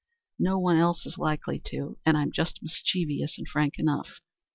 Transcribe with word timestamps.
No 0.39 0.57
one 0.57 0.77
else 0.77 1.05
is 1.05 1.19
likely 1.19 1.59
to, 1.65 1.99
and 2.07 2.17
I'm 2.17 2.31
just 2.31 2.63
mischievous 2.63 3.37
and 3.37 3.47
frank 3.47 3.77
enough. 3.77 4.19